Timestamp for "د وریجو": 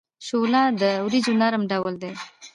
0.81-1.33